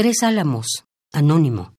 [0.00, 1.74] Tres Álamos, anónimo.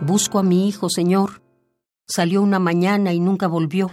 [0.00, 1.40] Busco a mi hijo, señor.
[2.08, 3.92] Salió una mañana y nunca volvió.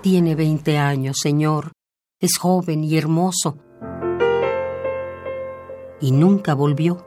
[0.00, 1.72] Tiene veinte años, señor.
[2.18, 3.58] Es joven y hermoso.
[6.00, 7.04] Y nunca volvió.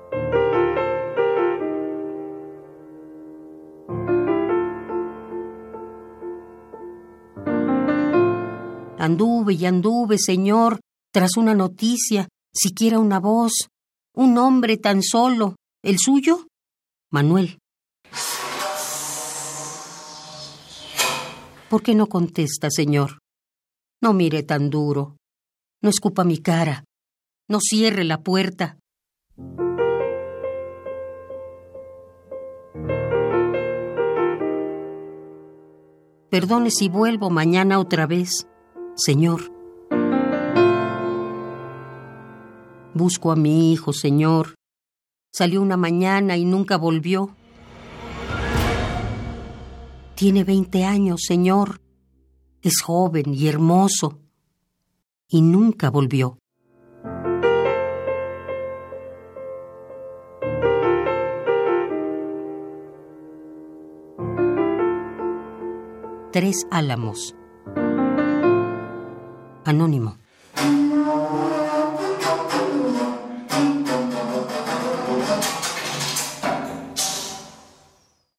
[8.98, 10.80] Anduve y anduve, señor,
[11.12, 13.70] tras una noticia, siquiera una voz,
[14.14, 15.56] un hombre tan solo.
[15.84, 16.48] ¿El suyo?
[17.12, 17.58] Manuel.
[21.70, 23.20] ¿Por qué no contesta, señor?
[24.02, 25.18] No mire tan duro.
[25.82, 26.84] No escupa mi cara.
[27.50, 28.78] No cierre la puerta.
[36.30, 38.48] Perdone si vuelvo mañana otra vez,
[38.96, 39.52] señor.
[42.94, 44.54] Busco a mi hijo, señor.
[45.34, 47.36] Salió una mañana y nunca volvió.
[50.14, 51.82] Tiene veinte años, señor.
[52.62, 54.20] Es joven y hermoso.
[55.28, 56.39] Y nunca volvió.
[66.32, 67.36] Tres Álamos.
[69.66, 70.20] Anónimo.